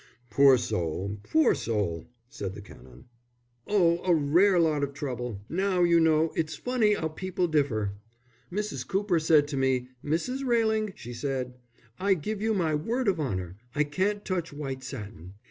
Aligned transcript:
"Poor 0.31 0.57
soul, 0.57 1.19
poor 1.21 1.53
soul!" 1.53 2.07
said 2.27 2.55
the 2.55 2.61
Canon. 2.61 3.05
"Oh, 3.67 3.99
a 4.03 4.15
rare 4.15 4.59
lot 4.59 4.81
of 4.81 4.95
trouble. 4.95 5.43
Now, 5.47 5.83
you 5.83 5.99
know, 5.99 6.31
it's 6.35 6.55
funny 6.55 6.97
'ow 6.97 7.07
people 7.07 7.47
differ. 7.47 7.93
Mrs. 8.51 8.87
Cooper 8.87 9.19
said 9.19 9.47
to 9.49 9.57
me, 9.57 9.89
'Mrs. 10.03 10.43
Railing,' 10.43 10.93
she 10.95 11.13
said, 11.13 11.53
'I 11.99 12.15
give 12.15 12.41
you 12.41 12.55
my 12.55 12.73
word 12.73 13.07
of 13.07 13.19
honour, 13.19 13.57
I 13.75 13.83
can't 13.83 14.25
touch 14.25 14.51
white 14.51 14.83
satin. 14.83 15.35